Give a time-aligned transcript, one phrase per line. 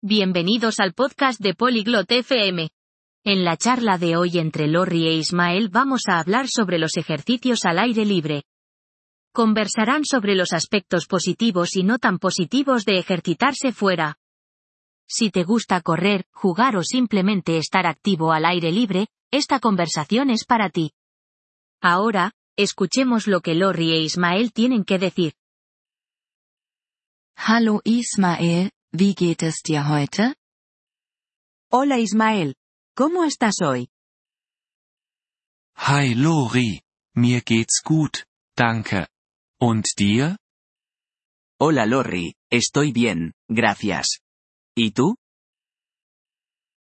[0.00, 2.70] Bienvenidos al podcast de Polyglot FM.
[3.24, 7.64] En la charla de hoy entre Lori e Ismael vamos a hablar sobre los ejercicios
[7.64, 8.44] al aire libre.
[9.32, 14.20] Conversarán sobre los aspectos positivos y no tan positivos de ejercitarse fuera.
[15.08, 20.44] Si te gusta correr, jugar o simplemente estar activo al aire libre, esta conversación es
[20.44, 20.92] para ti.
[21.80, 25.32] Ahora, escuchemos lo que Lori e Ismael tienen que decir.
[27.82, 30.34] Ismael, wie geht es dir heute?
[31.70, 32.54] Hola Ismael.
[32.96, 33.88] ¿Cómo estás hoy?
[35.76, 36.82] Hi Lori,
[37.14, 38.26] mir geht's gut,
[38.56, 39.06] danke.
[39.60, 40.36] Und dir?
[41.60, 44.18] Hola Lori, estoy bien, gracias.
[44.76, 45.14] ¿Y tú?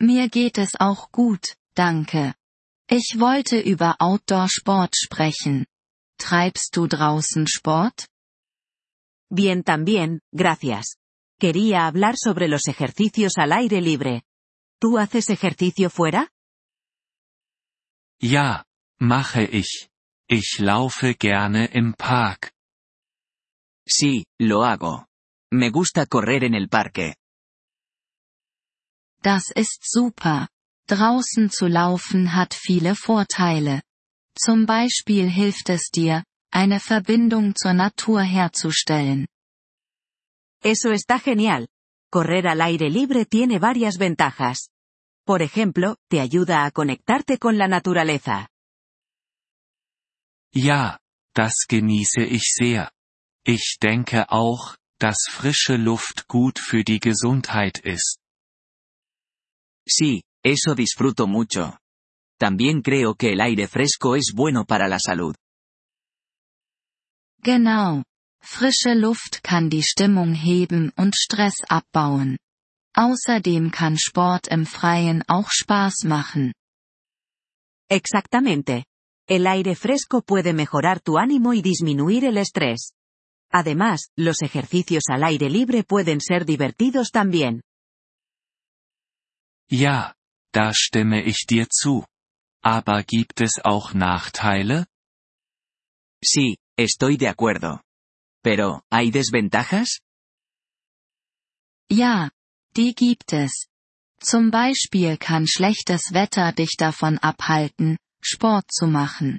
[0.00, 2.34] Mir geht es auch gut, danke.
[2.88, 5.66] Ich wollte über Outdoor-Sport sprechen.
[6.18, 8.06] Treibst du draußen Sport?
[9.30, 10.96] Bien también, gracias.
[11.42, 14.22] Quería hablar sobre los ejercicios al aire libre.
[14.80, 16.30] ¿Tú haces ejercicio fuera?
[18.20, 18.64] Ja,
[19.00, 19.90] mache ich.
[20.28, 22.52] Ich laufe gerne im Park.
[23.84, 25.08] Sí, lo hago.
[25.50, 27.16] Me gusta correr en el parque.
[29.20, 30.48] Das ist super.
[30.86, 33.82] Draußen zu laufen hat viele Vorteile.
[34.38, 39.26] Zum Beispiel hilft es dir, eine Verbindung zur Natur herzustellen.
[40.62, 41.68] Eso está genial.
[42.10, 44.70] Correr al aire libre tiene varias ventajas.
[45.24, 48.48] Por ejemplo, te ayuda a conectarte con la naturaleza.
[50.54, 51.00] Ja,
[51.34, 52.90] das genieße ich sehr.
[53.44, 58.18] Ich denke auch, dass frische Luft gut für die Gesundheit ist.
[59.86, 61.78] Sí, eso disfruto mucho.
[62.38, 65.34] También creo que el aire fresco es bueno para la salud.
[67.38, 68.04] Genau.
[68.44, 72.36] Frische Luft kann die Stimmung heben und Stress abbauen.
[72.94, 76.52] Außerdem kann Sport im Freien auch Spaß machen.
[77.88, 78.84] Exactamente.
[79.28, 82.92] El aire fresco puede mejorar tu ánimo y disminuir el estrés.
[83.50, 87.62] Además, los ejercicios al aire libre pueden ser divertidos también.
[89.70, 90.14] Ja,
[90.52, 92.04] da stimme ich dir zu.
[92.62, 94.86] Aber gibt es auch Nachteile?
[96.22, 97.80] Sí, estoy de acuerdo.
[98.42, 100.00] Pero, ¿hay desventajas?
[101.90, 102.30] Ja,
[102.74, 103.68] die gibt es.
[104.20, 109.38] Zum Beispiel kann schlechtes Wetter dich davon abhalten, Sport zu machen.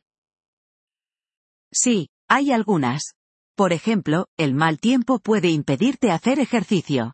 [1.74, 3.14] Sí, hay algunas.
[3.56, 7.14] Por ejemplo, el mal tiempo puede impedirte hacer ejercicio.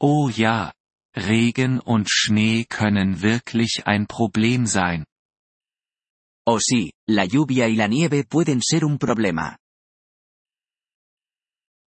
[0.00, 0.72] Oh ja,
[1.14, 5.04] Regen und Schnee können wirklich ein Problem sein.
[6.46, 9.56] Oh sí, la lluvia y la nieve pueden ser un problema.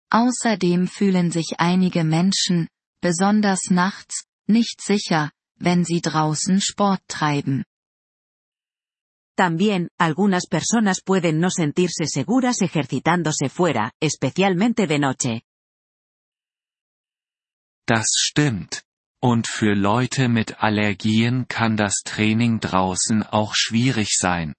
[0.09, 2.69] Außerdem fühlen sich einige Menschen,
[3.01, 7.63] besonders nachts, nicht sicher, wenn sie draußen Sport treiben.
[9.37, 15.41] También, algunas personas pueden no sentirse seguras ejercitándose fuera, especialmente de noche.
[17.85, 18.83] Das stimmt.
[19.21, 24.53] Und für Leute mit Allergien kann das Training draußen auch schwierig sein.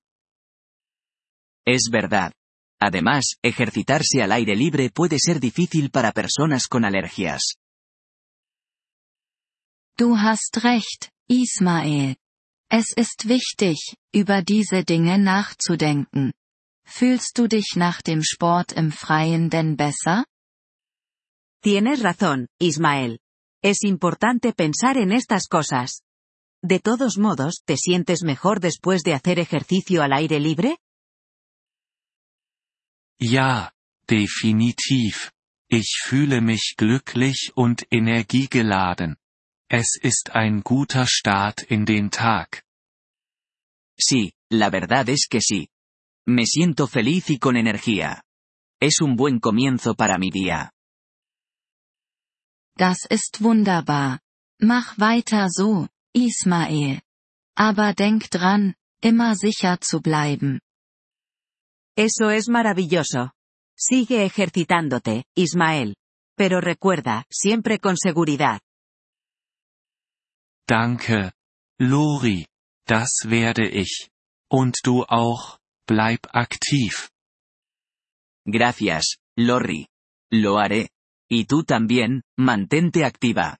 [1.65, 2.33] Es verdad.
[2.81, 7.57] Además, ejercitarse al aire libre puede ser difícil para personas con alergias.
[9.97, 12.17] Du hast recht, Ismael.
[12.71, 16.33] Es ist wichtig, über diese Dinge nachzudenken.
[16.87, 20.25] Fühlst du dich nach dem Sport im Freien denn besser?
[21.63, 23.19] Tienes razón, Ismael.
[23.63, 26.03] Es importante pensar en estas cosas.
[26.63, 30.79] De todos modos, ¿te sientes mejor después de hacer ejercicio al aire libre?
[33.21, 33.73] Ja,
[34.09, 35.33] definitiv.
[35.69, 39.17] Ich fühle mich glücklich und energiegeladen.
[39.69, 42.65] Es ist ein guter Start in den Tag.
[43.99, 45.69] Sí, la verdad es que sí.
[46.27, 48.23] Me siento feliz y con energía.
[48.81, 50.73] Es un buen comienzo para mi día.
[52.77, 54.21] Das ist wunderbar.
[54.61, 57.03] Mach weiter so, Ismael.
[57.57, 60.61] Aber denk dran, immer sicher zu bleiben.
[61.99, 63.33] Eso es maravilloso.
[63.77, 65.97] Sigue ejercitándote, Ismael.
[66.37, 68.61] Pero recuerda, siempre con seguridad.
[70.69, 71.33] Danke,
[71.81, 72.47] Lori.
[72.87, 74.11] Das werde ich.
[74.49, 75.59] Und du auch,
[75.89, 77.11] bleib aktiv.
[78.47, 79.89] Gracias, Lori.
[80.31, 80.91] Lo haré.
[81.29, 83.59] Y tú también, mantente activa.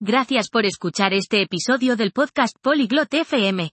[0.00, 3.72] Gracias por escuchar este episodio del podcast Polyglot FM.